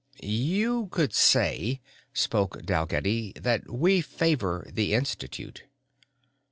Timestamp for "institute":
4.95-5.65